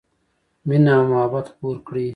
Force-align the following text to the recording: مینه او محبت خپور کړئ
مینه 0.67 0.91
او 0.97 1.03
محبت 1.11 1.45
خپور 1.53 1.77
کړئ 1.87 2.07